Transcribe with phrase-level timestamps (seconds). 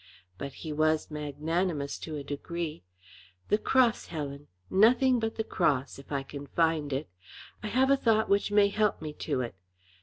[0.39, 2.81] But he was magnanimous to a degree.
[3.49, 7.07] "The cross, Helen, nothing but the cross, if I can find it.
[7.61, 9.53] I have a thought which may help me to it.